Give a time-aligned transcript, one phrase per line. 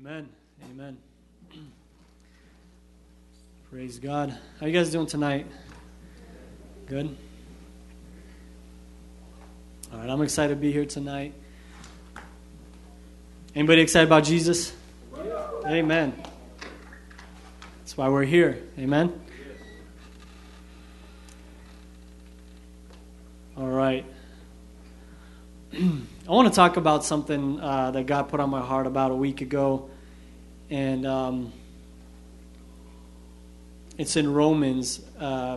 [0.00, 0.28] Amen.
[0.70, 0.96] Amen.
[3.68, 4.32] Praise God.
[4.60, 5.44] How you guys doing tonight?
[6.86, 7.16] Good.
[9.92, 11.34] All right, I'm excited to be here tonight.
[13.56, 14.72] Anybody excited about Jesus?
[15.66, 16.14] Amen.
[17.80, 18.62] That's why we're here.
[18.78, 19.20] Amen.
[23.56, 24.06] All right.
[26.28, 29.14] I want to talk about something uh, that God put on my heart about a
[29.14, 29.88] week ago,
[30.68, 31.54] and um,
[33.96, 35.00] it's in Romans.
[35.18, 35.56] Uh,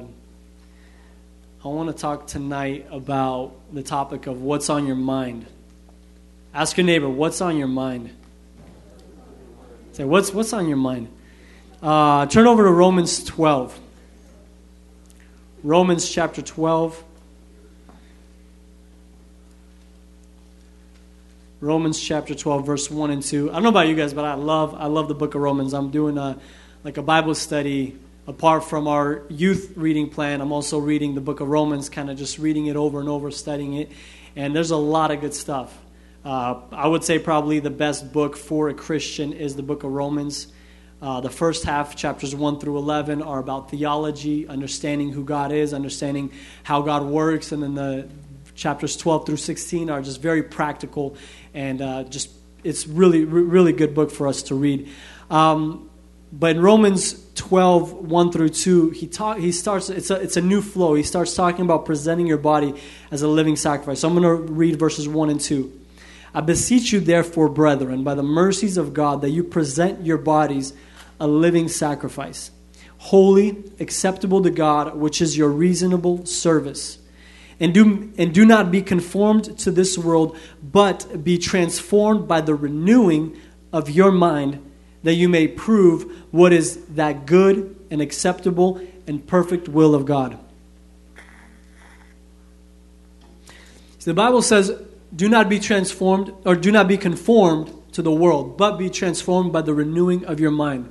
[1.61, 5.45] I want to talk tonight about the topic of what's on your mind.
[6.53, 8.15] Ask your neighbor, what's on your mind?
[9.91, 11.09] Say, what's what's on your mind?
[11.83, 13.77] Uh, turn over to Romans 12.
[15.63, 17.03] Romans chapter 12.
[21.61, 23.51] Romans chapter 12, verse 1 and 2.
[23.51, 25.75] I don't know about you guys, but I love I love the book of Romans.
[25.75, 26.39] I'm doing a
[26.83, 30.41] like a Bible study apart from our youth reading plan.
[30.41, 33.29] I'm also reading the book of Romans, kind of just reading it over and over,
[33.29, 33.91] studying it.
[34.35, 35.77] And there's a lot of good stuff.
[36.25, 39.91] Uh, I would say probably the best book for a Christian is the book of
[39.91, 40.47] Romans.
[40.99, 45.75] Uh, the first half, chapters 1 through 11, are about theology, understanding who God is,
[45.75, 46.31] understanding
[46.63, 48.09] how God works, and then the
[48.61, 51.15] chapters 12 through 16 are just very practical
[51.55, 52.29] and uh, just
[52.63, 54.87] it's really really good book for us to read.
[55.31, 55.89] Um,
[56.31, 60.41] but in romans 12 1 through 2 he talk, he starts it's a, it's a
[60.41, 60.93] new flow.
[60.93, 62.75] He starts talking about presenting your body
[63.09, 64.01] as a living sacrifice.
[64.01, 65.79] So i'm going to read verses 1 and 2
[66.35, 70.73] i beseech you therefore brethren by the mercies of god that you present your bodies
[71.19, 72.51] a living sacrifice
[72.99, 76.99] holy acceptable to god which is your reasonable service
[77.61, 82.55] and do, and do not be conformed to this world, but be transformed by the
[82.55, 83.39] renewing
[83.71, 84.59] of your mind,
[85.03, 90.39] that you may prove what is that good and acceptable and perfect will of God.
[93.99, 94.71] So the Bible says,
[95.15, 99.53] do not be transformed, or do not be conformed to the world, but be transformed
[99.53, 100.89] by the renewing of your mind.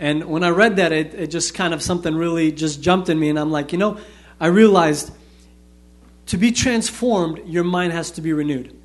[0.00, 3.20] And when I read that, it, it just kind of something really just jumped in
[3.20, 3.98] me, and I'm like, you know,
[4.40, 5.12] I realized
[6.26, 8.76] to be transformed, your mind has to be renewed.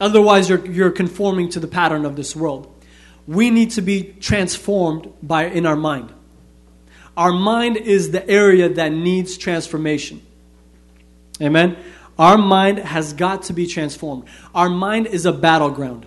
[0.00, 2.72] Otherwise, you're, you're conforming to the pattern of this world.
[3.26, 6.12] We need to be transformed by in our mind.
[7.16, 10.22] Our mind is the area that needs transformation.
[11.40, 11.76] Amen.
[12.18, 14.24] Our mind has got to be transformed.
[14.54, 16.06] Our mind is a battleground.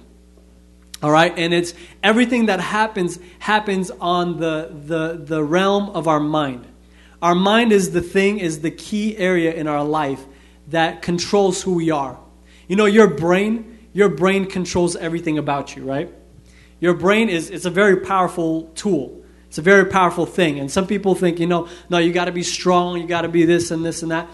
[1.02, 6.20] All right, and it's everything that happens happens on the, the, the realm of our
[6.20, 6.66] mind.
[7.22, 10.26] Our mind is the thing, is the key area in our life
[10.74, 12.20] that controls who we are.
[12.68, 16.14] You know, your brain, your brain controls everything about you, right?
[16.80, 19.24] Your brain is it's a very powerful tool.
[19.48, 20.60] It's a very powerful thing.
[20.60, 23.30] And some people think, you know, no, you got to be strong, you got to
[23.30, 24.28] be this and this and that.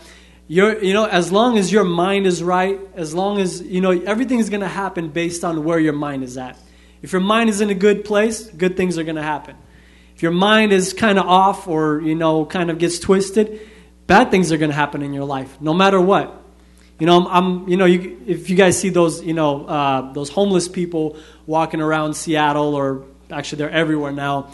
[0.47, 3.91] You're, you know, as long as your mind is right, as long as, you know,
[3.91, 6.57] everything is going to happen based on where your mind is at.
[7.01, 9.55] If your mind is in a good place, good things are going to happen.
[10.15, 13.68] If your mind is kind of off or, you know, kind of gets twisted,
[14.09, 16.35] bad things are going to happen in your life, no matter what.
[16.99, 20.11] You know, I'm, I'm you know, you, if you guys see those, you know, uh,
[20.13, 21.15] those homeless people
[21.45, 24.51] walking around Seattle, or actually they're everywhere now.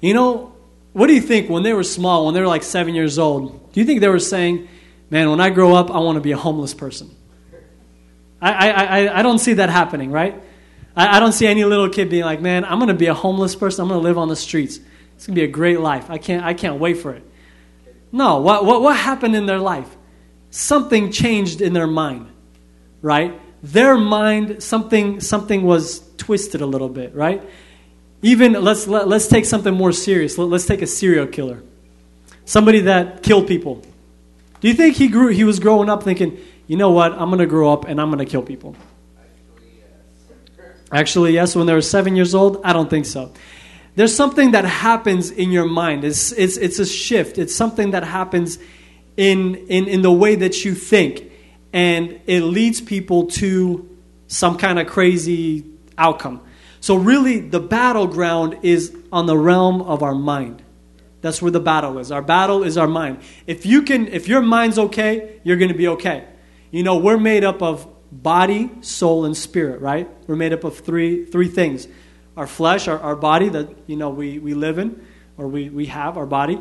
[0.00, 0.54] You know,
[0.92, 3.72] what do you think when they were small, when they were like seven years old?
[3.72, 4.68] Do you think they were saying,
[5.10, 7.10] "Man, when I grow up, I want to be a homeless person"?
[8.40, 10.34] I, I, I, don't see that happening, right?
[10.96, 13.14] I, I don't see any little kid being like, "Man, I'm going to be a
[13.14, 13.82] homeless person.
[13.82, 14.78] I'm going to live on the streets.
[15.16, 16.08] It's going to be a great life.
[16.08, 17.24] I can't, I can't wait for it."
[18.12, 19.96] No, what, what, what happened in their life?
[20.50, 22.26] Something changed in their mind,
[23.00, 23.40] right?
[23.62, 27.42] Their mind, something, something was twisted a little bit, right?
[28.20, 30.36] Even, let's, let, let us take something more serious.
[30.36, 31.62] Let, let's take a serial killer.
[32.44, 33.82] Somebody that killed people.
[34.60, 37.38] Do you think he grew, he was growing up thinking, you know what, I'm going
[37.38, 38.76] to grow up and I'm going to kill people?
[39.16, 40.90] Actually yes.
[40.92, 41.56] Actually, yes.
[41.56, 42.60] When they were seven years old?
[42.62, 43.32] I don't think so.
[43.94, 46.04] There's something that happens in your mind.
[46.04, 47.38] It's, it's, it's a shift.
[47.38, 48.58] It's something that happens
[49.16, 51.30] in, in, in the way that you think.
[51.72, 53.88] And it leads people to
[54.28, 55.64] some kind of crazy
[55.98, 56.40] outcome.
[56.80, 60.62] So, really, the battleground is on the realm of our mind.
[61.20, 62.10] That's where the battle is.
[62.10, 63.20] Our battle is our mind.
[63.46, 66.24] If you can, if your mind's okay, you're going to be okay.
[66.72, 70.08] You know, we're made up of body, soul, and spirit, right?
[70.26, 71.86] We're made up of three three things
[72.36, 75.04] our flesh, our, our body that you know we, we live in,
[75.36, 76.58] or we, we have, our body.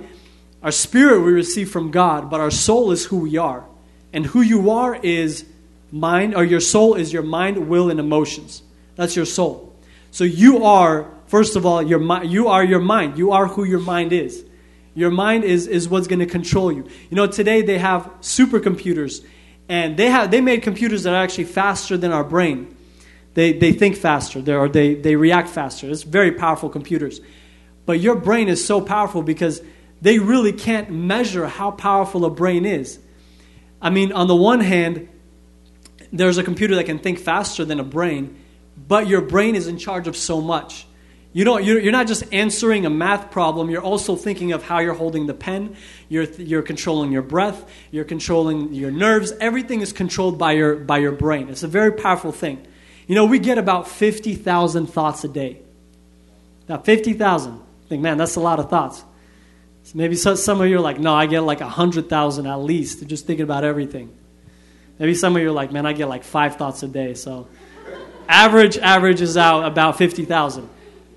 [0.63, 3.65] Our spirit we receive from God, but our soul is who we are.
[4.13, 5.45] And who you are is
[5.91, 8.61] mind, or your soul is your mind, will, and emotions.
[8.95, 9.75] That's your soul.
[10.11, 13.17] So you are, first of all, your you are your mind.
[13.17, 14.45] You are who your mind is.
[14.93, 16.87] Your mind is, is what's going to control you.
[17.09, 19.25] You know, today they have supercomputers,
[19.69, 22.75] and they have they made computers that are actually faster than our brain.
[23.33, 25.89] They, they think faster, they, or they, they react faster.
[25.89, 27.21] It's very powerful computers.
[27.85, 29.61] But your brain is so powerful because
[30.01, 32.99] they really can't measure how powerful a brain is.
[33.81, 35.07] I mean, on the one hand,
[36.11, 38.37] there's a computer that can think faster than a brain,
[38.87, 40.85] but your brain is in charge of so much.
[41.33, 44.93] You don't, you're not just answering a math problem, you're also thinking of how you're
[44.93, 45.77] holding the pen,
[46.09, 49.31] you're, you're controlling your breath, you're controlling your nerves.
[49.39, 51.47] Everything is controlled by your, by your brain.
[51.47, 52.67] It's a very powerful thing.
[53.07, 55.59] You know, we get about 50,000 thoughts a day.
[56.69, 57.59] Now, 50,000.
[57.89, 59.03] Think, man, that's a lot of thoughts.
[59.83, 63.25] So maybe some of you are like, no, I get like 100,000 at least, just
[63.25, 64.15] thinking about everything.
[64.99, 67.15] Maybe some of you are like, man, I get like five thoughts a day.
[67.15, 67.47] So
[68.29, 70.69] average averages out about 50,000.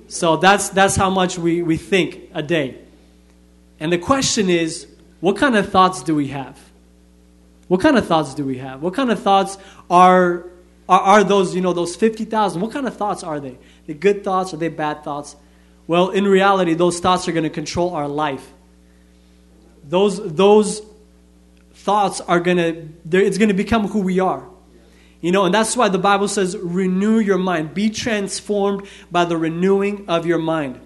[0.08, 2.78] So that's, that's how much we, we think a day.
[3.78, 4.86] And the question is,
[5.20, 6.58] what kind of thoughts do we have?
[7.68, 8.82] What kind of thoughts do we have?
[8.82, 9.58] What kind of thoughts
[9.88, 10.46] are,
[10.88, 12.60] are, are those, you know, those 50,000?
[12.60, 13.58] What kind of thoughts are they?
[13.86, 14.52] The good thoughts?
[14.52, 15.36] Are they bad thoughts?
[15.86, 18.52] Well, in reality, those thoughts are going to control our life.
[19.86, 20.82] Those, those
[21.74, 24.48] thoughts are going to, it's going to become who we are.
[25.20, 27.72] You know, and that's why the Bible says, renew your mind.
[27.72, 30.80] Be transformed by the renewing of your mind.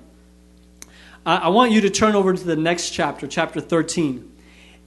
[1.27, 4.37] I, I want you to turn over to the next chapter, chapter 13.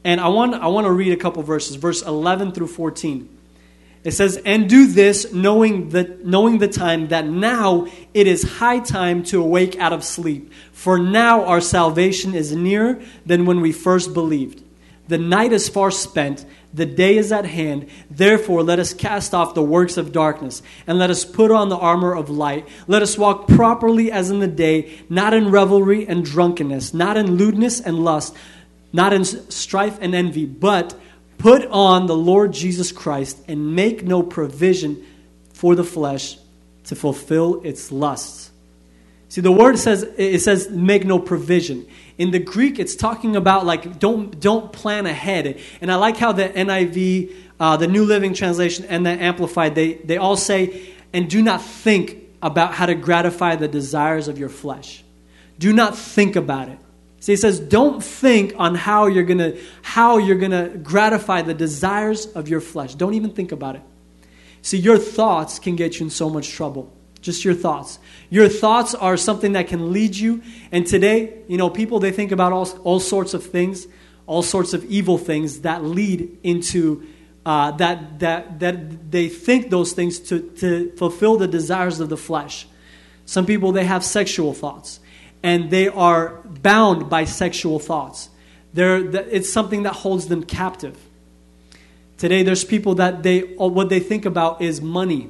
[0.04, 3.38] And I want, I want to read a couple verses, verse 11 through 14.
[4.04, 8.80] It says, And do this knowing, that, knowing the time that now it is high
[8.80, 10.52] time to awake out of sleep.
[10.72, 14.64] For now our salvation is nearer than when we first believed.
[15.08, 17.90] The night is far spent the day is at hand.
[18.10, 21.78] Therefore, let us cast off the works of darkness and let us put on the
[21.78, 22.68] armor of light.
[22.88, 27.36] Let us walk properly as in the day, not in revelry and drunkenness, not in
[27.36, 28.36] lewdness and lust,
[28.94, 30.98] not in strife and envy, but
[31.42, 35.04] put on the Lord Jesus Christ and make no provision
[35.54, 36.38] for the flesh
[36.86, 38.52] to fulfill its lusts.
[39.30, 41.88] See, the word says it says make no provision.
[42.20, 45.60] In the Greek, it's talking about like don't don't plan ahead.
[45.80, 49.94] And I like how the NIV, uh, the New Living Translation, and the Amplified they
[49.94, 54.50] they all say, and do not think about how to gratify the desires of your
[54.50, 55.04] flesh.
[55.58, 56.78] Do not think about it.
[57.22, 59.54] See, it says, don't think on how you're gonna
[59.84, 62.96] how you're gonna gratify the desires of your flesh.
[62.96, 63.84] Don't even think about it.
[64.64, 66.92] See, your thoughts can get you in so much trouble.
[67.22, 68.00] Just your thoughts.
[68.32, 70.42] Your thoughts are something that can lead you.
[70.72, 73.86] And today, you know, people, they think about all, all sorts of things,
[74.26, 77.08] all sorts of evil things that lead into
[77.46, 82.18] uh, that, that, that they think those things to, to fulfill the desires of the
[82.18, 82.68] flesh.
[83.26, 85.00] Some people, they have sexual thoughts,
[85.44, 88.30] and they are bound by sexual thoughts.
[88.74, 88.98] They're,
[89.28, 90.98] it's something that holds them captive.
[92.18, 95.30] Today, there's people that they, what they think about is money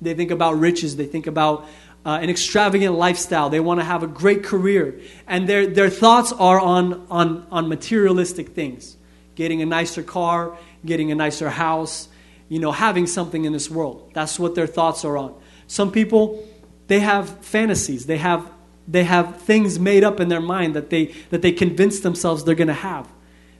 [0.00, 0.96] they think about riches.
[0.96, 1.66] They think about
[2.04, 3.50] uh, an extravagant lifestyle.
[3.50, 5.00] They want to have a great career.
[5.26, 8.96] And their, their thoughts are on, on, on materialistic things
[9.34, 12.08] getting a nicer car, getting a nicer house,
[12.48, 14.10] you know, having something in this world.
[14.12, 15.32] That's what their thoughts are on.
[15.68, 16.44] Some people,
[16.88, 18.06] they have fantasies.
[18.06, 18.50] They have,
[18.88, 22.54] they have things made up in their mind that they, that they convince themselves they're
[22.54, 23.08] going to have.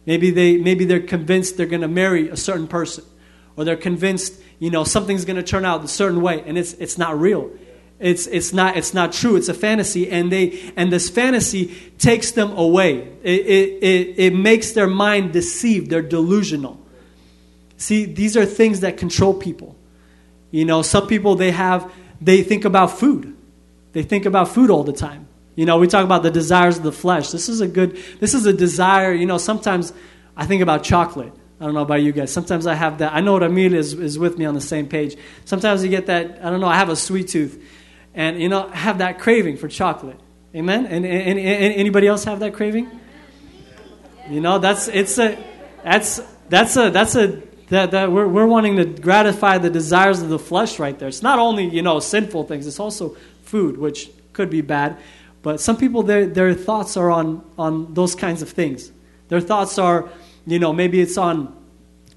[0.07, 3.05] Maybe, they, maybe they're convinced they're going to marry a certain person,
[3.57, 6.73] or they're convinced you know, something's going to turn out a certain way, and it's,
[6.75, 7.51] it's not real.
[8.01, 9.37] It's, it's, not, it's not true.
[9.37, 13.09] It's a fantasy, and, they, and this fantasy takes them away.
[13.23, 15.91] It, it, it, it makes their mind deceived.
[15.91, 16.81] They're delusional.
[17.77, 19.77] See, these are things that control people.
[20.51, 23.37] You know, some people, they have, they think about food.
[23.99, 25.27] They think about food all the time.
[25.57, 27.33] You know, we talk about the desires of the flesh.
[27.33, 29.93] This is a good, this is a desire, you know, sometimes
[30.37, 31.33] I think about chocolate.
[31.61, 32.33] I don't know about you guys.
[32.33, 33.13] Sometimes I have that.
[33.13, 35.17] I know Ramil is, is with me on the same page.
[35.47, 37.61] Sometimes you get that, I don't know, I have a sweet tooth.
[38.15, 40.21] And, you know, I have that craving for chocolate.
[40.55, 40.87] Amen?
[40.87, 42.89] And, and, and anybody else have that craving?
[44.31, 45.37] You know, that's, it's a,
[45.83, 50.29] that's, that's a, that's a, that, that we're, we're wanting to gratify the desires of
[50.29, 51.09] the flesh right there.
[51.09, 53.17] It's not only, you know, sinful things, it's also
[53.49, 54.97] food, which could be bad.
[55.43, 58.93] But some people, their, their thoughts are on, on those kinds of things.
[59.29, 60.09] Their thoughts are,
[60.47, 61.55] you know, maybe it's on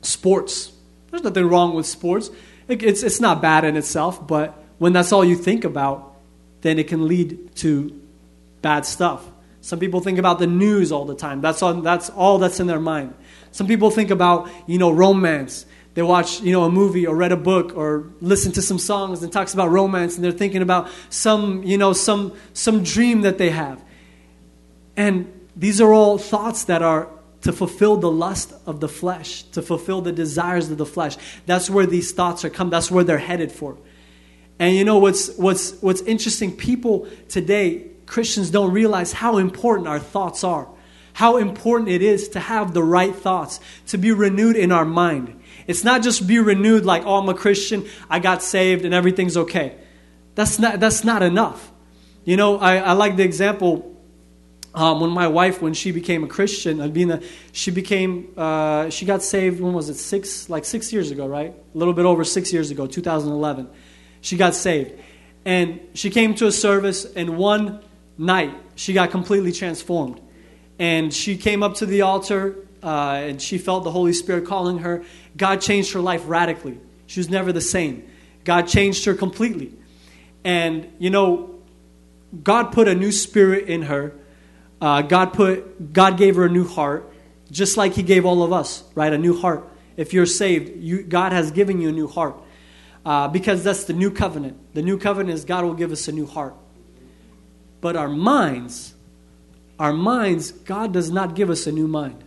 [0.02, 0.72] sports.
[1.10, 2.30] There's nothing wrong with sports.
[2.68, 6.16] It's, it's not bad in itself, but when that's all you think about,
[6.62, 8.00] then it can lead to
[8.62, 9.26] bad stuff.
[9.62, 11.42] Some people think about the news all the time.
[11.42, 13.14] That's all, that's all that's in their mind.
[13.52, 15.66] Some people think about, you know, romance.
[15.94, 19.24] They watch you know a movie or read a book or listen to some songs
[19.24, 23.38] and talks about romance and they're thinking about some you know some some dream that
[23.38, 23.84] they have.
[24.96, 27.10] And these are all thoughts that are
[27.42, 31.18] to fulfill the lust of the flesh to fulfill the desires of the flesh.
[31.46, 33.78] That's where these thoughts are come that's where they're headed for.
[34.60, 36.56] And you know what's what's what's interesting?
[36.56, 40.70] People today christians don't realize how important our thoughts are.
[41.14, 45.41] How important it is to have the right thoughts to be renewed in our mind
[45.72, 49.36] it's not just be renewed like, oh, I'm a Christian, I got saved, and everything's
[49.36, 49.76] okay.
[50.36, 51.72] That's not, that's not enough.
[52.24, 53.92] You know, I, I like the example
[54.74, 59.22] um, when my wife, when she became a Christian, Albina, she became, uh, she got
[59.22, 59.96] saved, when was it?
[59.96, 61.54] Six, like six years ago, right?
[61.54, 63.70] A little bit over six years ago, 2011.
[64.22, 64.94] She got saved.
[65.44, 67.82] And she came to a service, and one
[68.18, 70.22] night, she got completely transformed.
[70.80, 74.80] And she came up to the altar, uh, and she felt the Holy Spirit calling
[74.80, 75.04] her.
[75.38, 76.80] God changed her life radically.
[77.08, 78.08] She was never the same.
[78.44, 79.74] God changed her completely.
[80.44, 81.56] And, you know,
[82.44, 84.14] God put a new spirit in her.
[84.80, 87.12] Uh, God, put, God gave her a new heart,
[87.52, 89.14] just like He gave all of us, right?
[89.14, 89.68] A new heart.
[89.96, 92.36] If you're saved, you, God has given you a new heart.
[93.06, 94.74] Uh, because that's the new covenant.
[94.74, 96.56] The new covenant is God will give us a new heart.
[97.82, 98.94] But our minds,
[99.80, 102.24] our minds, God does not give us a new mind.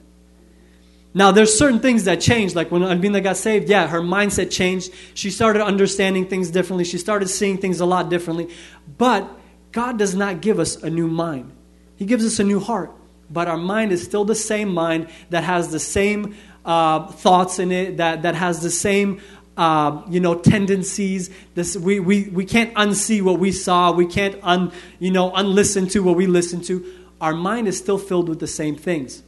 [1.17, 2.57] Now, there's certain things that changed.
[2.57, 4.93] Like when Albina got saved, yeah, her mindset changed.
[5.15, 6.85] She started understanding things differently.
[6.85, 8.53] She started seeing things a lot differently.
[8.99, 9.31] But
[9.71, 11.53] God does not give us a new mind,
[11.97, 12.91] He gives us a new heart.
[13.31, 17.73] But our mind is still the same mind that has the same uh, thoughts in
[17.73, 19.21] it, that, that has the same
[19.57, 24.37] uh, you know tendencies this we, we, we can't unsee what we saw we can't
[24.43, 26.85] un, you know unlisten to what we listened to
[27.21, 29.23] our mind is still filled with the same things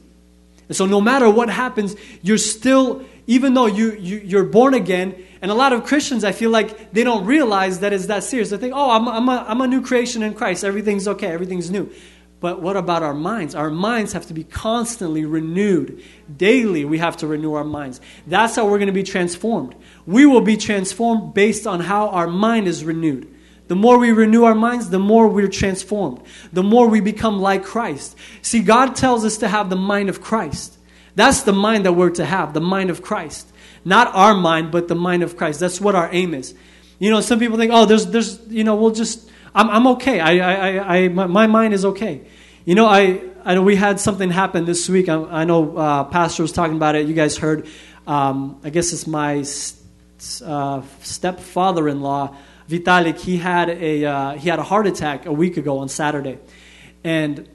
[0.67, 5.15] and so, no matter what happens, you're still, even though you, you, you're born again,
[5.41, 8.49] and a lot of Christians, I feel like they don't realize that it's that serious.
[8.49, 10.63] They think, oh, I'm, I'm, a, I'm a new creation in Christ.
[10.63, 11.27] Everything's okay.
[11.27, 11.91] Everything's new.
[12.39, 13.55] But what about our minds?
[13.55, 16.03] Our minds have to be constantly renewed.
[16.35, 17.99] Daily, we have to renew our minds.
[18.27, 19.73] That's how we're going to be transformed.
[20.05, 23.33] We will be transformed based on how our mind is renewed.
[23.67, 26.21] The more we renew our minds, the more we're transformed.
[26.53, 28.15] The more we become like Christ.
[28.41, 30.77] See, God tells us to have the mind of Christ.
[31.15, 33.47] That's the mind that we're to have, the mind of Christ.
[33.83, 35.59] Not our mind, but the mind of Christ.
[35.59, 36.53] That's what our aim is.
[36.99, 40.19] You know, some people think, oh, there's, there's, you know, we'll just, I'm, I'm okay.
[40.19, 42.21] I, I, I, my, my mind is okay.
[42.65, 45.09] You know, I, I know we had something happen this week.
[45.09, 47.07] I, I know uh, Pastor was talking about it.
[47.07, 47.67] You guys heard.
[48.05, 49.43] Um, I guess it's my
[50.45, 52.35] uh, stepfather-in-law
[52.69, 56.37] Vitalik, he had a uh, he had a heart attack a week ago on Saturday,
[57.03, 57.47] and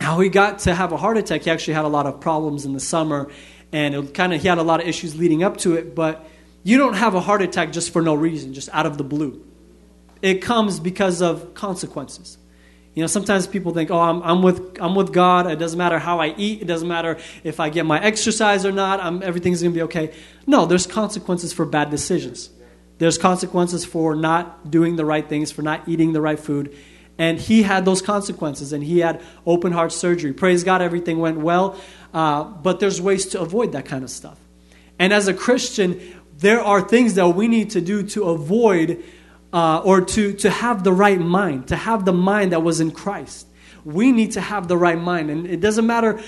[0.00, 2.64] how he got to have a heart attack, he actually had a lot of problems
[2.64, 3.30] in the summer,
[3.72, 5.94] and it kind of he had a lot of issues leading up to it.
[5.94, 6.26] But
[6.64, 9.44] you don't have a heart attack just for no reason, just out of the blue.
[10.20, 12.38] It comes because of consequences.
[12.94, 15.48] You know, sometimes people think, "Oh, I'm, I'm with I'm with God.
[15.48, 16.62] It doesn't matter how I eat.
[16.62, 18.98] It doesn't matter if I get my exercise or not.
[18.98, 20.12] I'm, everything's going to be okay."
[20.44, 22.50] No, there's consequences for bad decisions.
[22.98, 26.76] There's consequences for not doing the right things, for not eating the right food.
[27.16, 30.32] And he had those consequences, and he had open heart surgery.
[30.32, 31.78] Praise God, everything went well.
[32.14, 34.38] Uh, but there's ways to avoid that kind of stuff.
[34.98, 36.00] And as a Christian,
[36.38, 39.02] there are things that we need to do to avoid
[39.52, 42.90] uh, or to, to have the right mind, to have the mind that was in
[42.90, 43.46] Christ.
[43.84, 45.30] We need to have the right mind.
[45.30, 46.20] And it doesn't matter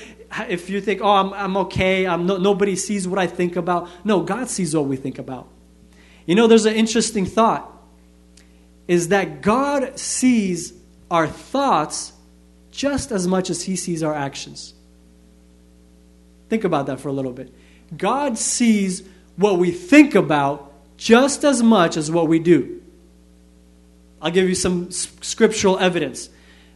[0.49, 3.89] if you think, oh, I'm, I'm okay, I'm no, nobody sees what I think about.
[4.05, 5.49] No, God sees what we think about.
[6.31, 7.69] You know, there's an interesting thought
[8.87, 10.73] is that God sees
[11.11, 12.13] our thoughts
[12.71, 14.73] just as much as he sees our actions.
[16.49, 17.53] Think about that for a little bit.
[17.97, 19.03] God sees
[19.35, 22.81] what we think about just as much as what we do.
[24.23, 26.31] I'll give you some scriptural evidence.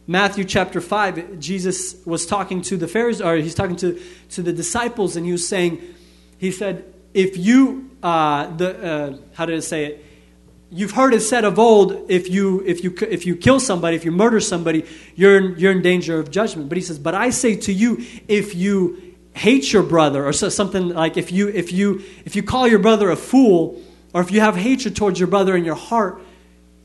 [0.05, 4.51] Matthew chapter 5, Jesus was talking to the Pharisees, or he's talking to, to the
[4.51, 5.81] disciples, and he was saying,
[6.37, 6.83] he said,
[7.13, 10.05] if you, uh, the, uh, how did it say it?
[10.69, 14.05] You've heard it said of old, if you, if you, if you kill somebody, if
[14.05, 14.85] you murder somebody,
[15.15, 16.69] you're in, you're in danger of judgment.
[16.69, 20.49] But he says, but I say to you, if you hate your brother, or so,
[20.49, 23.81] something like if you, if you, if you call your brother a fool,
[24.13, 26.21] or if you have hatred towards your brother in your heart,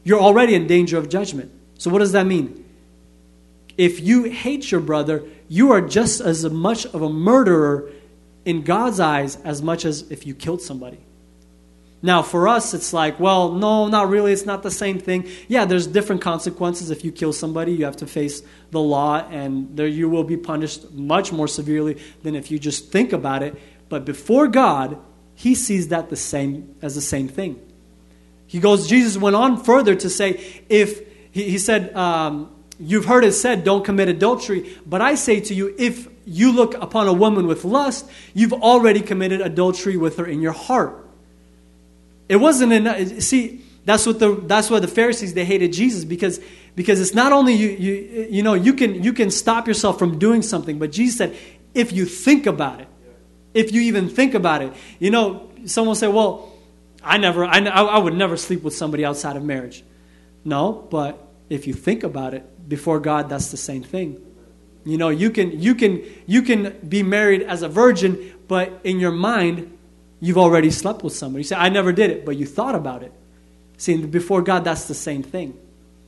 [0.04, 1.52] you're already in danger of judgment.
[1.76, 2.64] So what does that mean?
[3.76, 7.90] If you hate your brother, you are just as much of a murderer
[8.46, 10.98] in God's eyes as much as if you killed somebody.
[12.02, 14.32] Now, for us, it's like, well, no, not really.
[14.32, 15.28] It's not the same thing.
[15.48, 16.90] Yeah, there's different consequences.
[16.90, 20.38] If you kill somebody, you have to face the law, and there you will be
[20.38, 23.54] punished much more severely than if you just think about it.
[23.90, 24.98] But before God,
[25.34, 27.60] he sees that the same as the same thing.
[28.46, 32.50] He goes, Jesus went on further to say, if he, he said, um,
[32.82, 34.74] You've heard it said, don't commit adultery.
[34.86, 39.02] But I say to you, if you look upon a woman with lust, you've already
[39.02, 41.06] committed adultery with her in your heart.
[42.30, 43.20] It wasn't enough.
[43.22, 46.38] See, that's what the that's why the Pharisees they hated Jesus because
[46.76, 50.16] because it's not only you you you know you can you can stop yourself from
[50.16, 51.36] doing something, but Jesus said
[51.74, 52.88] if you think about it,
[53.52, 56.52] if you even think about it, you know, someone say, well,
[57.02, 59.82] I never I I would never sleep with somebody outside of marriage.
[60.44, 61.18] No, but
[61.48, 64.24] if you think about it, before God, that's the same thing.
[64.84, 69.00] You know, you can you can you can be married as a virgin, but in
[69.00, 69.76] your mind,
[70.20, 71.40] you've already slept with somebody.
[71.40, 73.12] You say, I never did it, but you thought about it.
[73.76, 75.58] See, before God, that's the same thing.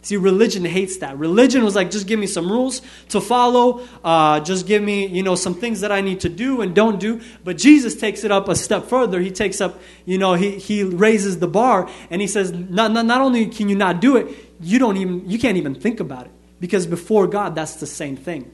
[0.03, 1.17] See, religion hates that.
[1.17, 3.87] Religion was like, just give me some rules to follow.
[4.03, 6.99] Uh, just give me, you know, some things that I need to do and don't
[6.99, 7.21] do.
[7.45, 9.21] But Jesus takes it up a step further.
[9.21, 13.07] He takes up, you know, he, he raises the bar and he says, not, not,
[13.07, 14.27] not only can you not do it,
[14.61, 16.33] you don't even, you can't even think about it.
[16.59, 18.51] Because before God, that's the same thing.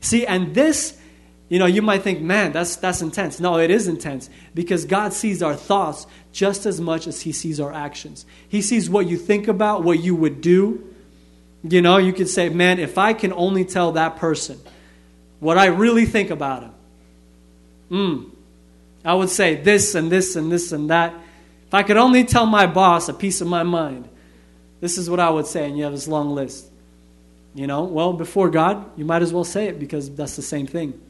[0.00, 0.98] See, and this,
[1.48, 3.40] you know, you might think, man, that's, that's intense.
[3.40, 7.58] No, it is intense because God sees our thoughts just as much as He sees
[7.58, 8.26] our actions.
[8.48, 10.94] He sees what you think about, what you would do.
[11.64, 14.60] You know, you could say, man, if I can only tell that person
[15.40, 16.72] what I really think about him,
[17.90, 18.30] mm,
[19.04, 21.14] I would say this and this and this and that.
[21.66, 24.08] If I could only tell my boss a piece of my mind,
[24.80, 26.66] this is what I would say, and you have this long list.
[27.54, 30.66] You know, well, before God, you might as well say it because that's the same
[30.66, 31.00] thing.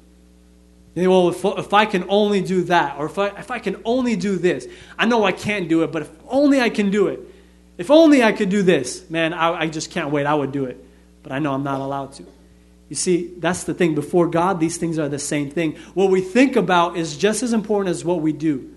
[1.06, 4.16] Well, if, if I can only do that, or if I, if I can only
[4.16, 4.66] do this,
[4.98, 7.20] I know I can't do it, but if only I can do it,
[7.76, 10.26] if only I could do this, man, I, I just can't wait.
[10.26, 10.84] I would do it.
[11.22, 12.24] But I know I'm not allowed to.
[12.88, 13.94] You see, that's the thing.
[13.94, 15.76] Before God, these things are the same thing.
[15.94, 18.74] What we think about is just as important as what we do.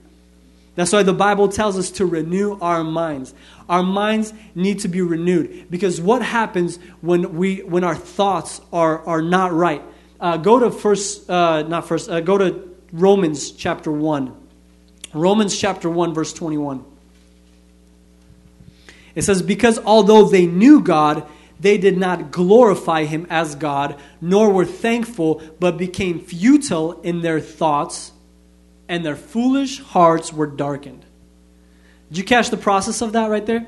[0.76, 3.34] That's why the Bible tells us to renew our minds.
[3.68, 9.00] Our minds need to be renewed because what happens when we when our thoughts are
[9.06, 9.82] are not right?
[10.22, 12.10] Uh, go to first, uh, not first.
[12.10, 14.38] Uh, go to Romans chapter one.
[15.14, 16.86] Romans chapter one, verse twenty-one.
[19.16, 21.28] It says, "Because although they knew God,
[21.60, 27.40] they did not glorify Him as God, nor were thankful, but became futile in their
[27.40, 28.12] thoughts."
[28.92, 31.06] and their foolish hearts were darkened.
[32.10, 33.66] Did you catch the process of that right there?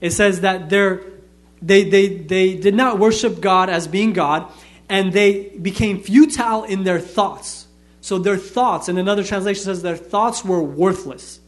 [0.00, 4.50] It says that they they, they did not worship God as being God,
[4.92, 7.66] and they became futile in their thoughts.
[8.02, 11.40] So their thoughts, and another translation says their thoughts were worthless.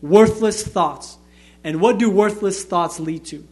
[0.00, 1.18] Worthless thoughts.
[1.62, 3.46] And what do worthless thoughts lead to?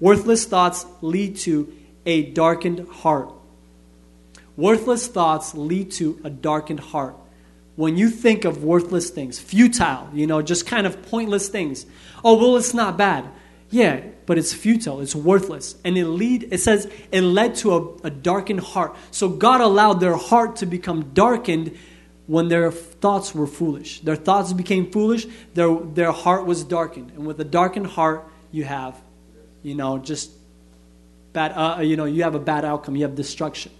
[0.00, 1.74] Worthless thoughts lead to
[2.06, 3.34] a darkened heart.
[4.56, 7.16] Worthless thoughts lead to a darkened heart
[7.76, 11.84] when you think of worthless things, futile, you know, just kind of pointless things.
[12.24, 13.26] Oh, well, it's not bad.
[13.70, 15.76] Yeah, but it's futile, it's worthless.
[15.84, 18.96] And it lead it says it led to a, a darkened heart.
[19.10, 21.76] So God allowed their heart to become darkened
[22.26, 24.00] when their thoughts were foolish.
[24.00, 27.12] Their thoughts became foolish, their their heart was darkened.
[27.12, 29.00] And with a darkened heart, you have,
[29.62, 30.30] you know, just
[31.32, 33.72] bad uh, you know, you have a bad outcome, you have destruction.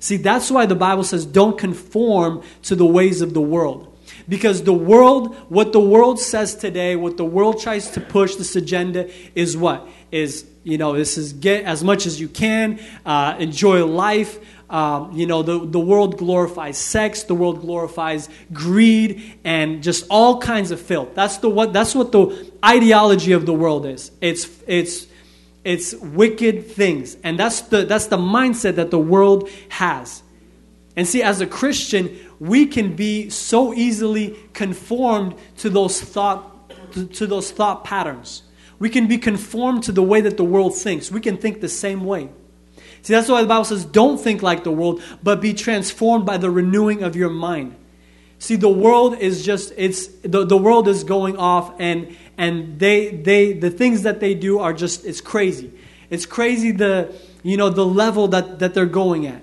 [0.00, 3.87] See, that's why the Bible says don't conform to the ways of the world.
[4.28, 8.56] Because the world, what the world says today, what the world tries to push, this
[8.56, 9.86] agenda is what?
[10.10, 14.38] Is, you know, this is get as much as you can, uh, enjoy life.
[14.70, 20.40] Um, you know, the, the world glorifies sex, the world glorifies greed, and just all
[20.40, 21.14] kinds of filth.
[21.14, 24.10] That's, the, what, that's what the ideology of the world is.
[24.20, 25.06] It's, it's
[25.64, 27.16] it's wicked things.
[27.22, 30.22] And that's the, that's the mindset that the world has.
[30.96, 37.26] And see, as a Christian, we can be so easily conformed to those thought, to,
[37.26, 38.42] those thought patterns.
[38.78, 41.10] We can be conformed to the way that the world thinks.
[41.10, 42.30] We can think the same way.
[43.02, 46.36] See, that's why the Bible says, don't think like the world, but be transformed by
[46.36, 47.76] the renewing of your mind.
[48.38, 53.08] See, the world is just, it's, the, the world is going off and, and they
[53.08, 55.72] they the things that they do are just it's crazy
[56.08, 59.42] it's crazy the you know the level that that they're going at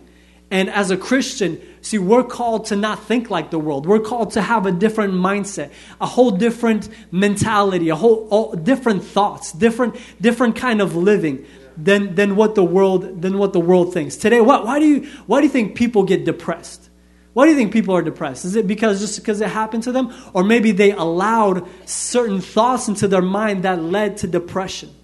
[0.55, 4.31] and as a christian see we're called to not think like the world we're called
[4.31, 10.55] to have a different mindset a whole different mentality a whole different thoughts different different
[10.55, 14.65] kind of living than than what the world than what the world thinks today what,
[14.65, 16.89] why do you why do you think people get depressed
[17.33, 18.45] why do you think people are depressed?
[18.45, 20.13] Is it because just because it happened to them?
[20.31, 24.95] Or maybe they allowed certain thoughts into their mind that led to depression.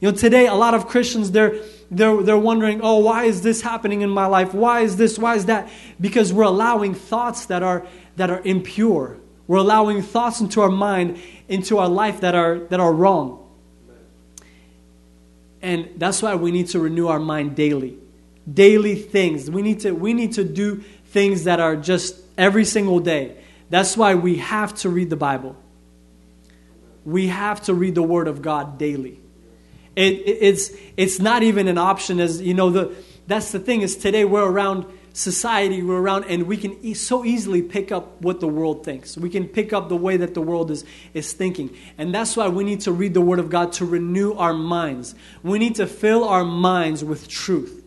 [0.00, 1.56] You know, today a lot of Christians they're
[1.90, 4.54] they're they're wondering, "Oh, why is this happening in my life?
[4.54, 5.18] Why is this?
[5.18, 5.68] Why is that?"
[6.00, 9.18] Because we're allowing thoughts that are that are impure.
[9.48, 13.44] We're allowing thoughts into our mind, into our life that are, that are wrong.
[15.62, 17.96] And that's why we need to renew our mind daily.
[18.52, 19.50] Daily things.
[19.50, 23.38] We need to, we need to do things that are just every single day.
[23.70, 25.56] That's why we have to read the Bible.
[27.06, 29.18] We have to read the Word of God daily.
[29.98, 32.94] It, it, it's, it's not even an option as, you know, the,
[33.26, 37.24] that's the thing is today we're around society we're around and we can e- so
[37.24, 39.18] easily pick up what the world thinks.
[39.18, 40.84] We can pick up the way that the world is,
[41.14, 41.76] is thinking.
[41.98, 45.16] And that's why we need to read the word of god to renew our minds.
[45.42, 47.84] We need to fill our minds with truth.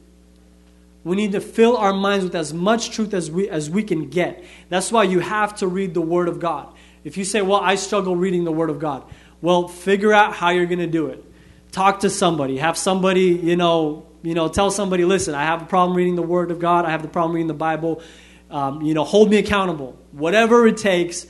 [1.06, 4.10] We need to fill our minds with as much truth as we as we can
[4.10, 4.44] get.
[4.68, 6.74] That's why you have to read the word of god.
[7.06, 9.04] If you say well i struggle reading the word of god
[9.42, 11.24] well figure out how you're going to do it
[11.72, 15.66] talk to somebody have somebody you know you know, tell somebody, listen, I have a
[15.66, 16.86] problem reading the Word of God.
[16.86, 18.02] I have the problem reading the Bible.
[18.50, 19.98] Um, you know, hold me accountable.
[20.12, 21.26] Whatever it takes,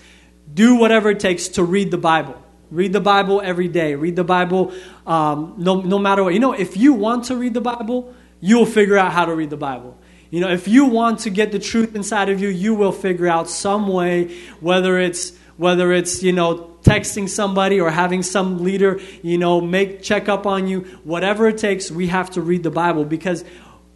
[0.54, 2.42] do whatever it takes to read the Bible.
[2.70, 3.96] Read the Bible every day.
[3.96, 4.74] Read the Bible
[5.06, 6.34] um, no, no matter what.
[6.34, 9.50] You know, if you want to read the Bible, you'll figure out how to read
[9.50, 9.98] the Bible.
[10.30, 13.28] You know, if you want to get the truth inside of you, you will figure
[13.28, 19.00] out some way, whether it's whether it's, you know, texting somebody or having some leader,
[19.22, 22.72] you know, make check up on you, whatever it takes, we have to read the
[22.72, 23.44] Bible because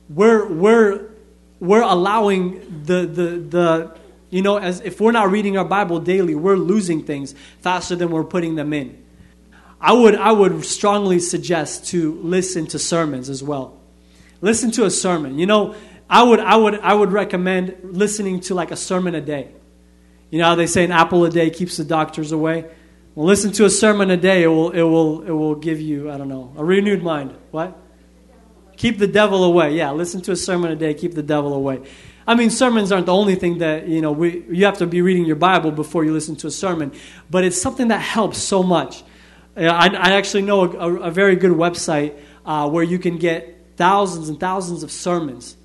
[0.10, 1.10] we're we're
[1.60, 3.98] we're allowing the the the
[4.30, 8.12] you know, as if we're not reading our Bible daily, we're losing things faster than
[8.12, 9.02] we're putting them in.
[9.80, 13.80] I would I would strongly suggest to listen to sermons as well.
[14.42, 15.40] Listen to a sermon.
[15.40, 15.76] You know,
[16.10, 19.50] I would I would I would recommend listening to like a sermon a day.
[20.32, 22.66] You know how they say an apple a day keeps the doctors away?
[23.14, 24.44] Well, listen to a sermon a day.
[24.44, 27.36] It will, it will, it will give you, I don't know, a renewed mind.
[27.52, 27.78] What?
[28.76, 29.76] Keep the devil away.
[29.76, 30.94] Yeah, listen to a sermon a day.
[30.94, 31.82] Keep the devil away.
[32.28, 35.02] I mean, sermons aren't the only thing that, you know, we, you have to be
[35.02, 36.92] reading your Bible before you listen to a sermon,
[37.30, 39.04] but it's something that helps so much.
[39.56, 44.28] I, I actually know a, a, very good website uh, where you can get thousands
[44.28, 45.56] and thousands of sermons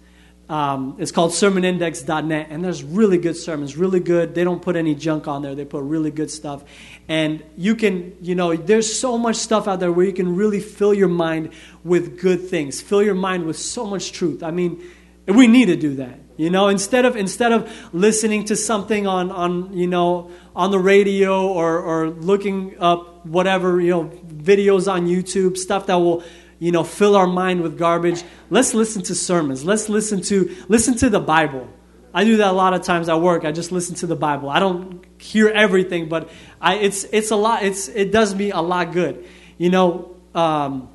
[0.51, 4.35] um, it's called sermonindex.net, and there's really good sermons, really good.
[4.35, 6.65] They don't put any junk on there, they put really good stuff.
[7.07, 10.59] And you can, you know, there's so much stuff out there where you can really
[10.59, 11.53] fill your mind
[11.85, 14.43] with good things, fill your mind with so much truth.
[14.43, 14.83] I mean,
[15.29, 16.19] we need to do that.
[16.37, 20.81] You know, instead of instead of listening to something on, on you know on the
[20.81, 26.25] radio or, or looking up whatever you know videos on YouTube, stuff that will
[26.61, 28.23] you know, fill our mind with garbage.
[28.51, 29.64] Let's listen to sermons.
[29.64, 31.68] Let's listen to listen to the Bible.
[32.12, 33.44] I do that a lot of times at work.
[33.44, 34.51] I just listen to the Bible.
[34.51, 37.64] I don't hear everything, but I, it's it's a lot.
[37.64, 39.27] It's it does me a lot good.
[39.59, 40.90] You know, um,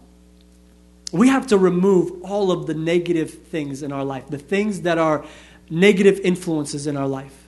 [1.12, 4.98] we have to remove all of the negative things in our life, the things that
[5.00, 5.26] are
[5.70, 7.45] negative influences in our life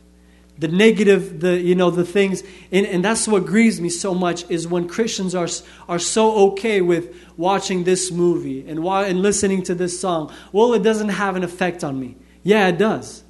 [0.60, 4.50] the negative, the you know the things, and, and that's what grieves me so much
[4.50, 5.48] is when Christians are
[5.88, 10.34] are so okay with watching this movie and why and listening to this song.
[10.52, 12.18] Well, it doesn't have an effect on me.
[12.44, 13.24] Yeah, it does.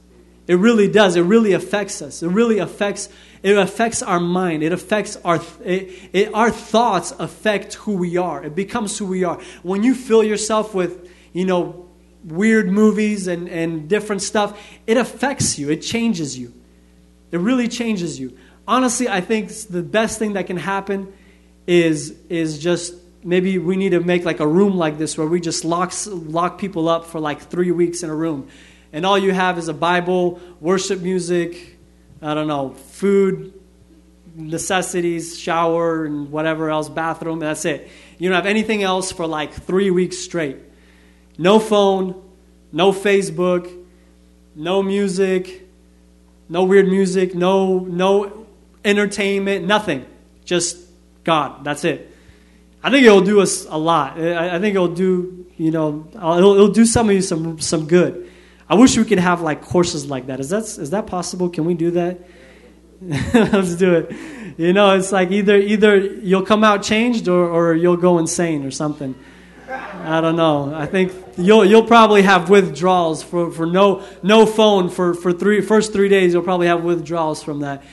[0.48, 1.18] It really does.
[1.18, 2.24] It really affects us.
[2.24, 3.10] It really affects.
[3.44, 4.63] It affects our mind.
[4.63, 5.42] It affects our.
[5.63, 8.44] It, it, our thoughts affect who we are.
[8.44, 9.42] It becomes who we are.
[9.63, 11.90] When you fill yourself with, you know,
[12.24, 15.70] weird movies and and different stuff, it affects you.
[15.70, 16.54] It changes you.
[17.32, 18.38] It really changes you.
[18.68, 21.13] Honestly, I think the best thing that can happen
[21.66, 25.42] is, is just maybe we need to make like a room like this where we
[25.42, 28.48] just lock, lock people up for like three weeks in a room.
[28.94, 31.78] And all you have is a Bible, worship music,
[32.22, 33.54] I don't know, food,
[34.36, 37.90] necessities, shower, and whatever else, bathroom, that's it.
[38.18, 40.58] You don't have anything else for like three weeks straight.
[41.38, 42.24] No phone,
[42.72, 43.72] no Facebook,
[44.56, 45.66] no music,
[46.49, 48.45] no weird music, no, no
[48.83, 50.05] entertainment, nothing.
[50.45, 50.77] Just
[51.23, 51.63] God.
[51.63, 52.13] That's it.
[52.81, 54.19] I think it'll do us a lot.
[54.19, 57.88] I, think it'll do, you know, uh, it'll, it'll do some of you some, some
[57.88, 58.31] good.
[58.69, 60.39] I wish we could have like courses like that.
[60.39, 61.49] Is that, is that possible?
[61.49, 62.19] Can we do that?
[63.01, 64.15] Let's do it.
[64.57, 68.65] You know, it's like either either you'll come out changed or, or you'll go insane
[68.65, 69.13] or something.
[69.69, 70.73] I don't know.
[70.73, 75.62] I think you'll you'll probably have withdrawals for, for no no phone for for three
[75.62, 76.34] first three days.
[76.34, 77.84] You'll probably have withdrawals from that.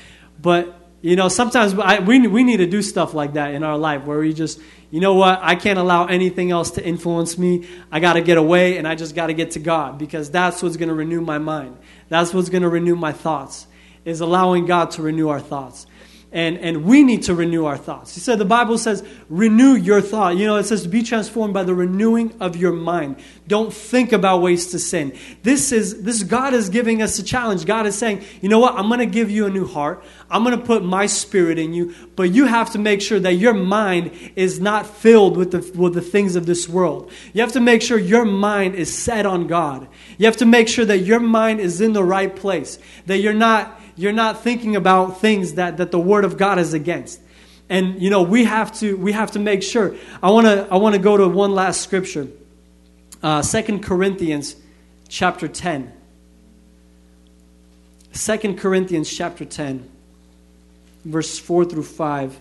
[0.41, 3.77] But you know, sometimes I, we we need to do stuff like that in our
[3.77, 4.61] life where we just
[4.91, 7.67] you know what I can't allow anything else to influence me.
[7.91, 10.63] I got to get away and I just got to get to God because that's
[10.63, 11.77] what's going to renew my mind.
[12.09, 13.67] That's what's going to renew my thoughts.
[14.05, 15.87] Is allowing God to renew our thoughts.
[16.35, 18.13] And, and we need to renew our thoughts.
[18.13, 20.37] He said the Bible says, renew your thought.
[20.37, 23.17] You know, it says to be transformed by the renewing of your mind.
[23.47, 25.17] Don't think about ways to sin.
[25.45, 27.67] This is this God is giving us a challenge.
[27.67, 28.75] God is saying, you know what?
[28.75, 30.03] I'm going to give you a new heart.
[30.29, 33.35] I'm going to put my spirit in you, but you have to make sure that
[33.35, 37.13] your mind is not filled with the, with the things of this world.
[37.33, 39.87] You have to make sure your mind is set on God.
[40.19, 43.33] You have to make sure that your mind is in the right place, that you're
[43.33, 47.21] not you're not thinking about things that, that the Word of God is against.
[47.69, 49.97] And you know, we have to we have to make sure.
[50.23, 52.29] I wanna I wanna go to one last scripture.
[53.23, 54.55] Uh, 2 Corinthians
[55.09, 55.93] chapter 10.
[58.13, 59.89] 2 Corinthians chapter 10,
[61.05, 62.39] verse 4 through 5.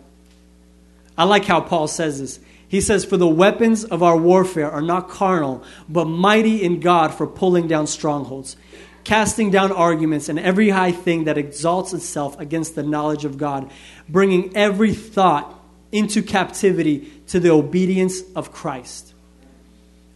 [1.17, 2.39] I like how Paul says this.
[2.67, 7.13] He says, For the weapons of our warfare are not carnal, but mighty in God
[7.13, 8.55] for pulling down strongholds
[9.03, 13.71] casting down arguments and every high thing that exalts itself against the knowledge of God,
[14.07, 15.59] bringing every thought
[15.91, 19.13] into captivity to the obedience of Christ.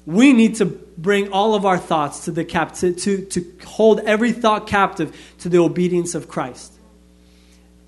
[0.06, 4.32] We need to bring all of our thoughts to the captive to, to hold every
[4.32, 6.74] thought captive to the obedience of Christ.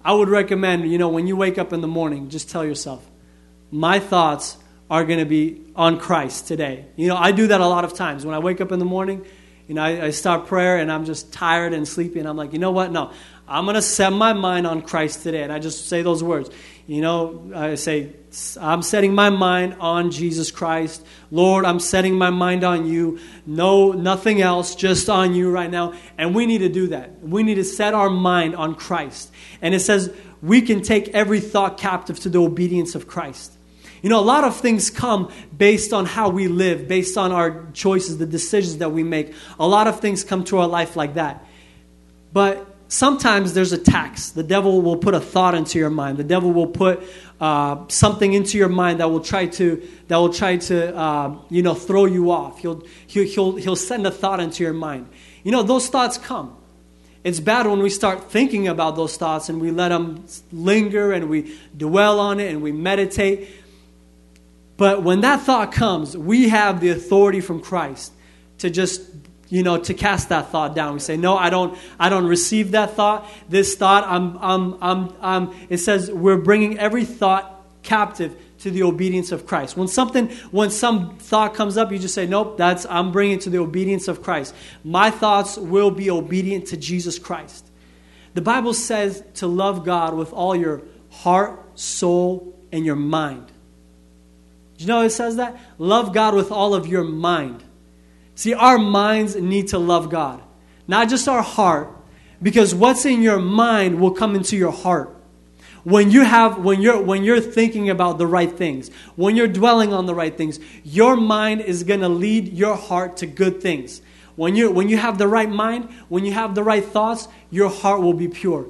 [0.03, 3.05] I would recommend, you know, when you wake up in the morning, just tell yourself,
[3.71, 4.57] my thoughts
[4.89, 6.85] are going to be on Christ today.
[6.95, 8.25] You know, I do that a lot of times.
[8.25, 9.25] When I wake up in the morning,
[9.69, 12.53] you know, I, I start prayer and I'm just tired and sleepy, and I'm like,
[12.53, 12.91] you know what?
[12.91, 13.11] No,
[13.47, 15.43] I'm going to set my mind on Christ today.
[15.43, 16.49] And I just say those words.
[16.87, 18.13] You know, I say,
[18.59, 21.05] I'm setting my mind on Jesus Christ.
[21.29, 23.19] Lord, I'm setting my mind on you.
[23.45, 25.93] No, nothing else, just on you right now.
[26.17, 27.21] And we need to do that.
[27.21, 29.31] We need to set our mind on Christ.
[29.61, 33.55] And it says, we can take every thought captive to the obedience of Christ.
[34.01, 37.65] You know, a lot of things come based on how we live, based on our
[37.73, 39.33] choices, the decisions that we make.
[39.59, 41.45] A lot of things come to our life like that.
[42.31, 44.31] But sometimes there's a tax.
[44.31, 46.17] The devil will put a thought into your mind.
[46.17, 47.01] The devil will put
[47.39, 51.61] uh, something into your mind that will try to that will try to uh, you
[51.61, 52.59] know throw you off.
[52.59, 55.07] He'll, he'll he'll he'll send a thought into your mind.
[55.43, 56.55] You know those thoughts come.
[57.23, 61.29] It's bad when we start thinking about those thoughts and we let them linger and
[61.29, 63.49] we dwell on it and we meditate.
[64.79, 68.13] But when that thought comes, we have the authority from Christ
[68.59, 69.01] to just
[69.49, 70.93] you know to cast that thought down.
[70.93, 73.29] We say no i don't i don't receive that thought.
[73.49, 78.83] This thought i'm i'm i'm, I'm it says we're bringing every thought captive to the
[78.83, 79.75] obedience of christ.
[79.75, 83.41] When something when some thought comes up you just say nope that's i'm bringing it
[83.41, 84.55] to the obedience of christ.
[84.85, 87.65] My thoughts will be obedient to jesus christ.
[88.33, 93.51] The bible says to love god with all your heart soul and your mind
[94.79, 95.59] you know it says that?
[95.77, 97.63] Love God with all of your mind.
[98.35, 100.41] See, our minds need to love God,
[100.87, 101.93] not just our heart,
[102.41, 105.13] because what's in your mind will come into your heart.
[105.83, 109.93] When you have when you're when you're thinking about the right things, when you're dwelling
[109.93, 114.01] on the right things, your mind is going to lead your heart to good things.
[114.35, 117.69] When you when you have the right mind, when you have the right thoughts, your
[117.69, 118.67] heart will be pure.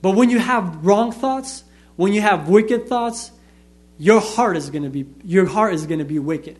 [0.00, 1.62] But when you have wrong thoughts,
[1.94, 3.30] when you have wicked thoughts,
[3.98, 6.58] your heart is going to be your heart is going to be wicked.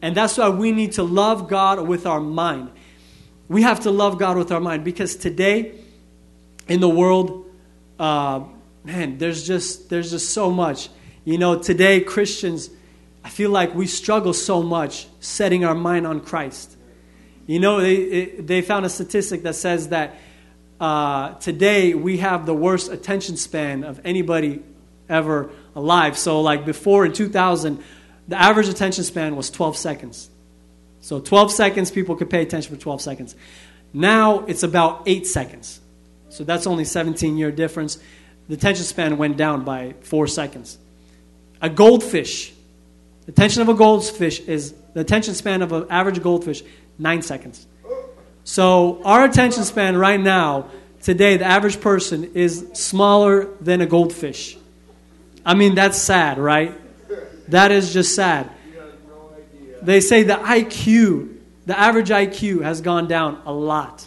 [0.00, 2.70] And that's why we need to love God with our mind.
[3.48, 5.78] We have to love God with our mind because today
[6.66, 7.46] in the world,
[7.98, 8.44] uh,
[8.84, 10.88] man, there's just there's just so much.
[11.24, 12.70] You know, today Christians,
[13.24, 16.76] I feel like we struggle so much setting our mind on Christ.
[17.46, 20.16] You know, they they found a statistic that says that
[20.80, 24.62] uh, today we have the worst attention span of anybody
[25.08, 26.18] ever alive.
[26.18, 27.82] So, like before in 2000,
[28.28, 30.30] the average attention span was 12 seconds.
[31.00, 33.34] So, 12 seconds, people could pay attention for 12 seconds.
[33.92, 35.80] Now it's about 8 seconds.
[36.28, 37.98] So, that's only 17 year difference.
[38.48, 40.78] The attention span went down by 4 seconds.
[41.60, 42.52] A goldfish,
[43.26, 46.62] the attention of a goldfish is the attention span of an average goldfish,
[46.98, 47.66] 9 seconds.
[48.44, 50.68] So, our attention span right now,
[51.02, 54.56] today, the average person is smaller than a goldfish.
[55.44, 56.78] I mean, that's sad, right?
[57.48, 58.50] That is just sad.
[59.82, 64.06] They say the IQ, the average IQ has gone down a lot.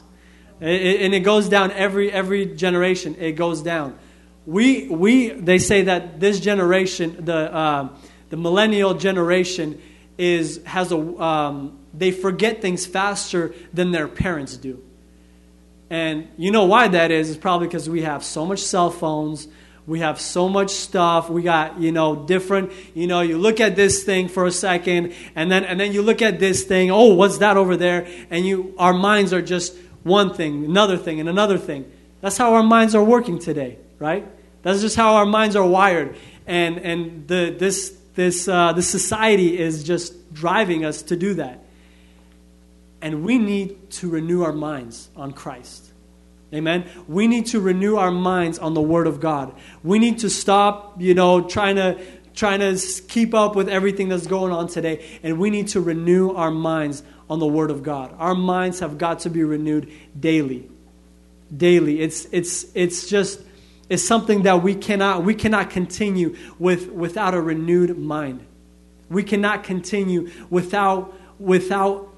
[0.61, 3.15] and it goes down every, every generation.
[3.19, 3.97] It goes down.
[4.45, 7.89] We, we, they say that this generation, the, uh,
[8.29, 9.81] the millennial generation,
[10.17, 14.81] is, has a, um, they forget things faster than their parents do.
[15.89, 17.29] And you know why that is?
[17.29, 19.47] It's probably because we have so much cell phones,
[19.87, 21.29] we have so much stuff.
[21.29, 25.13] We got, you know, different, you know, you look at this thing for a second
[25.35, 28.07] and then and then you look at this thing, oh, what's that over there?
[28.29, 31.91] And you our minds are just one thing, another thing, and another thing.
[32.21, 34.25] That's how our minds are working today, right?
[34.63, 36.15] That's just how our minds are wired.
[36.47, 41.63] And, and the, this, this, uh, this society is just driving us to do that.
[43.01, 45.91] And we need to renew our minds on Christ.
[46.55, 46.89] Amen.
[47.07, 49.53] We need to renew our minds on the Word of God.
[49.83, 51.99] We need to stop, you know, trying to
[52.33, 56.31] trying to keep up with everything that's going on today, and we need to renew
[56.31, 58.13] our minds on the Word of God.
[58.17, 60.69] Our minds have got to be renewed daily.
[61.55, 62.01] Daily.
[62.01, 63.41] It's it's it's just
[63.89, 68.45] it's something that we cannot we cannot continue with without a renewed mind.
[69.09, 72.14] We cannot continue without without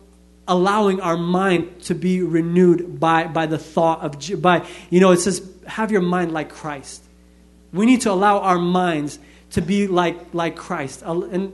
[0.47, 5.17] allowing our mind to be renewed by, by the thought of by you know it
[5.17, 7.03] says have your mind like christ.
[7.73, 9.19] We need to allow our minds
[9.51, 11.03] to be like like christ.
[11.03, 11.53] And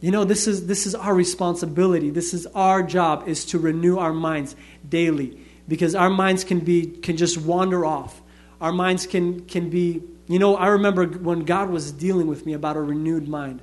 [0.00, 2.10] you know this is this is our responsibility.
[2.10, 4.54] This is our job is to renew our minds
[4.88, 8.20] daily because our minds can be can just wander off.
[8.60, 12.52] Our minds can can be you know i remember when god was dealing with me
[12.52, 13.62] about a renewed mind.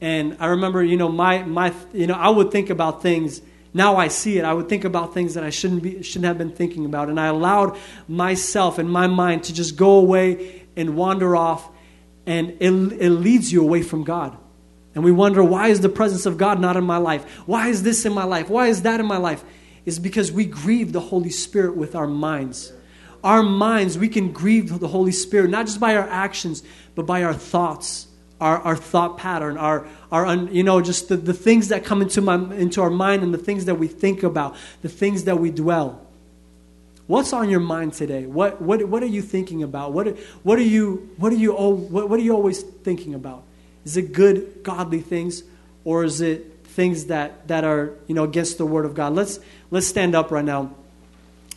[0.00, 3.40] And i remember you know my my you know i would think about things
[3.76, 4.44] now I see it.
[4.44, 7.18] I would think about things that I shouldn't be shouldn't have been thinking about, and
[7.18, 11.68] I allowed myself and my mind to just go away and wander off,
[12.24, 14.38] and it, it leads you away from God.
[14.94, 17.28] And we wonder why is the presence of God not in my life?
[17.46, 18.48] Why is this in my life?
[18.48, 19.42] Why is that in my life?
[19.84, 22.72] Is because we grieve the Holy Spirit with our minds.
[23.24, 26.62] Our minds, we can grieve the Holy Spirit not just by our actions,
[26.94, 28.06] but by our thoughts
[28.40, 32.20] our, our thought pattern, our, our you know, just the, the things that come into,
[32.20, 35.50] my, into our mind and the things that we think about, the things that we
[35.50, 36.00] dwell.
[37.06, 38.26] What's on your mind today?
[38.26, 39.92] What, what, what are you thinking about?
[39.92, 43.44] What, what, are you, what, are you, what, what are you always thinking about?
[43.84, 45.42] Is it good, godly things,
[45.84, 49.14] or is it things that, that are you know, against the Word of God?
[49.14, 49.38] Let's,
[49.70, 50.74] let's stand up right now.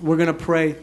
[0.02, 0.76] We're going to pray.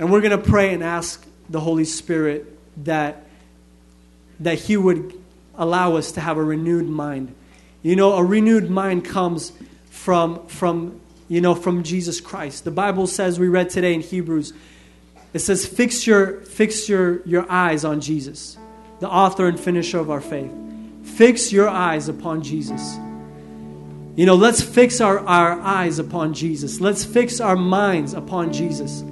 [0.00, 3.27] And we're going to pray and ask the Holy Spirit that
[4.40, 5.14] that He would
[5.56, 7.34] allow us to have a renewed mind.
[7.82, 9.52] You know, a renewed mind comes
[9.90, 12.64] from, from, you know, from Jesus Christ.
[12.64, 14.52] The Bible says, we read today in Hebrews,
[15.34, 18.56] it says, fix your, fix your, your eyes on Jesus,
[19.00, 20.50] the author and finisher of our faith.
[21.02, 22.96] Fix your eyes upon Jesus.
[24.16, 26.80] You know, let's fix our, our eyes upon Jesus.
[26.80, 29.04] Let's fix our minds upon Jesus.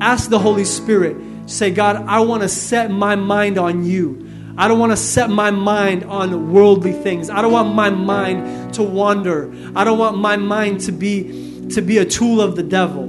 [0.00, 4.28] Ask the Holy Spirit, say, God, I want to set my mind on you.
[4.56, 7.30] I don't want to set my mind on worldly things.
[7.30, 9.52] I don't want my mind to wander.
[9.74, 13.04] I don't want my mind to be to be a tool of the devil.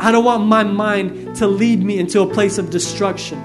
[0.00, 3.38] I don't want my mind to lead me into a place of destruction.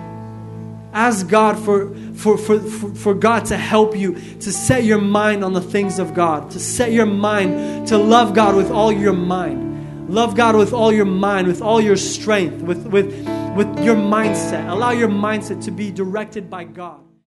[0.93, 5.53] Ask God for, for, for, for, God to help you to set your mind on
[5.53, 9.71] the things of God, to set your mind to love God with all your mind.
[10.13, 13.07] Love God with all your mind, with all your strength, with, with,
[13.55, 14.69] with your mindset.
[14.69, 16.99] Allow your mindset to be directed by God.